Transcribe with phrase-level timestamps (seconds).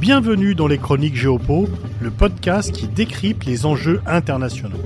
[0.00, 1.68] Bienvenue dans les Chroniques Géopo,
[2.00, 4.80] le podcast qui décrypte les enjeux internationaux.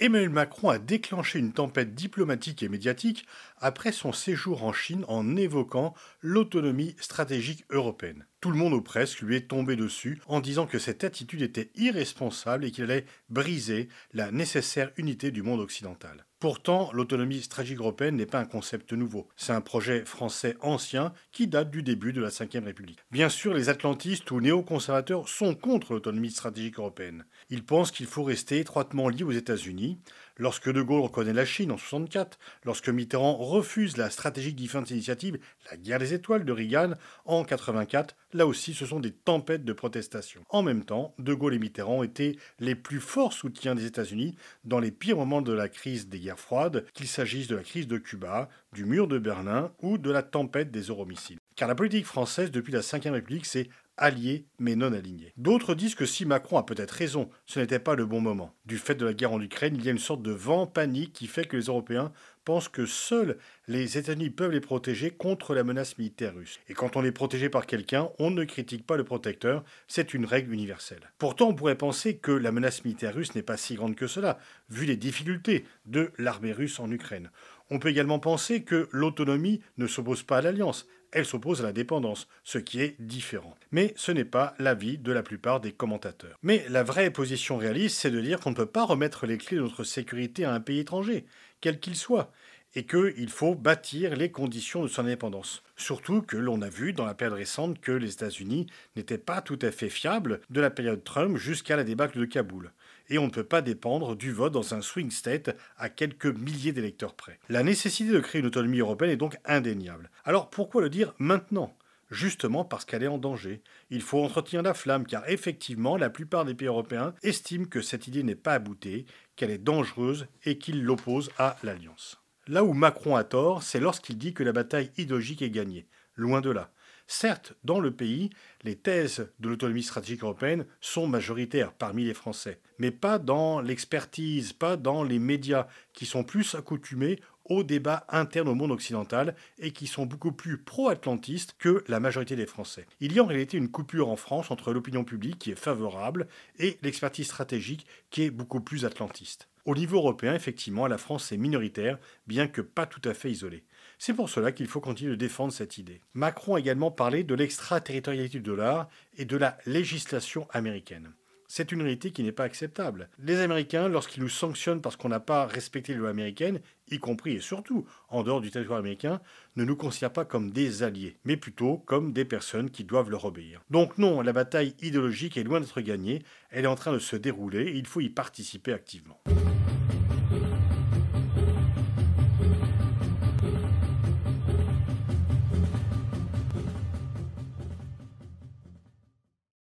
[0.00, 3.26] Emmanuel Macron a déclenché une tempête diplomatique et médiatique
[3.58, 8.26] après son séjour en Chine en évoquant l'autonomie stratégique européenne.
[8.46, 11.72] Tout le monde ou presque lui est tombé dessus en disant que cette attitude était
[11.74, 16.24] irresponsable et qu'il allait briser la nécessaire unité du monde occidental.
[16.38, 19.26] Pourtant, l'autonomie stratégique européenne n'est pas un concept nouveau.
[19.36, 23.00] C'est un projet français ancien qui date du début de la Ve République.
[23.10, 27.24] Bien sûr, les atlantistes ou néoconservateurs sont contre l'autonomie stratégique européenne.
[27.48, 29.98] Ils pensent qu'il faut rester étroitement lié aux États-Unis,
[30.38, 35.38] Lorsque De Gaulle reconnaît la Chine en 64, lorsque Mitterrand refuse la stratégique Defense Initiative,
[35.70, 36.92] la guerre des étoiles de Reagan
[37.24, 40.42] en 84, là aussi ce sont des tempêtes de protestation.
[40.50, 44.78] En même temps, De Gaulle et Mitterrand étaient les plus forts soutiens des États-Unis dans
[44.78, 47.96] les pires moments de la crise des guerres froides, qu'il s'agisse de la crise de
[47.96, 51.38] Cuba, du mur de Berlin ou de la tempête des euromissiles.
[51.56, 55.32] Car la politique française depuis la Ve République, c'est alliés mais non alignés.
[55.36, 58.54] D'autres disent que si Macron a peut-être raison, ce n'était pas le bon moment.
[58.64, 61.12] Du fait de la guerre en Ukraine, il y a une sorte de vent panique
[61.12, 62.12] qui fait que les Européens
[62.46, 66.60] pensent que seuls les États-Unis peuvent les protéger contre la menace militaire russe.
[66.68, 70.24] Et quand on est protégé par quelqu'un, on ne critique pas le protecteur, c'est une
[70.24, 71.10] règle universelle.
[71.18, 74.38] Pourtant, on pourrait penser que la menace militaire russe n'est pas si grande que cela,
[74.70, 77.30] vu les difficultés de l'armée russe en Ukraine.
[77.70, 81.72] On peut également penser que l'autonomie ne s'oppose pas à l'alliance, elle s'oppose à la
[81.72, 83.56] dépendance, ce qui est différent.
[83.70, 86.38] Mais ce n'est pas l'avis de la plupart des commentateurs.
[86.42, 89.56] Mais la vraie position réaliste, c'est de dire qu'on ne peut pas remettre les clés
[89.56, 91.24] de notre sécurité à un pays étranger,
[91.60, 92.32] quel qu'il soit,
[92.74, 95.62] et qu'il faut bâtir les conditions de son indépendance.
[95.76, 99.58] Surtout que l'on a vu dans la période récente que les États-Unis n'étaient pas tout
[99.62, 102.72] à fait fiables de la période Trump jusqu'à la débâcle de Kaboul
[103.08, 106.72] et on ne peut pas dépendre du vote dans un swing state à quelques milliers
[106.72, 107.38] d'électeurs près.
[107.48, 110.10] La nécessité de créer une autonomie européenne est donc indéniable.
[110.24, 111.76] Alors pourquoi le dire maintenant?
[112.10, 113.62] Justement parce qu'elle est en danger.
[113.90, 118.06] Il faut entretenir la flamme car effectivement la plupart des pays européens estiment que cette
[118.06, 122.22] idée n'est pas aboutée, qu'elle est dangereuse et qu'ils l'opposent à l'Alliance.
[122.46, 125.88] Là où Macron a tort, c'est lorsqu'il dit que la bataille idéologique est gagnée.
[126.14, 126.70] Loin de là.
[127.08, 128.30] Certes, dans le pays,
[128.64, 134.52] les thèses de l'autonomie stratégique européenne sont majoritaires parmi les Français, mais pas dans l'expertise,
[134.52, 139.70] pas dans les médias, qui sont plus accoutumés aux débats internes au monde occidental et
[139.70, 142.86] qui sont beaucoup plus pro-atlantistes que la majorité des Français.
[143.00, 146.26] Il y a en réalité une coupure en France entre l'opinion publique qui est favorable
[146.58, 149.48] et l'expertise stratégique qui est beaucoup plus atlantiste.
[149.66, 151.98] Au niveau européen, effectivement, la France est minoritaire,
[152.28, 153.64] bien que pas tout à fait isolée.
[153.98, 156.00] C'est pour cela qu'il faut continuer de défendre cette idée.
[156.14, 161.12] Macron a également parlé de l'extraterritorialité du dollar et de la législation américaine.
[161.48, 163.08] C'est une réalité qui n'est pas acceptable.
[163.18, 167.36] Les Américains, lorsqu'ils nous sanctionnent parce qu'on n'a pas respecté les lois américaines, y compris
[167.36, 169.20] et surtout en dehors du territoire américain,
[169.56, 173.24] ne nous considèrent pas comme des alliés, mais plutôt comme des personnes qui doivent leur
[173.24, 173.62] obéir.
[173.70, 177.16] Donc non, la bataille idéologique est loin d'être gagnée, elle est en train de se
[177.16, 179.20] dérouler et il faut y participer activement.